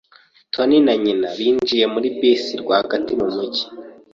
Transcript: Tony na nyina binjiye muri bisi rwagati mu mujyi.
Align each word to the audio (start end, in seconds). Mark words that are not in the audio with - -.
Tony 0.53 0.77
na 0.85 0.93
nyina 1.03 1.27
binjiye 1.37 1.85
muri 1.93 2.07
bisi 2.19 2.53
rwagati 2.61 3.13
mu 3.19 3.27
mujyi. 3.35 3.63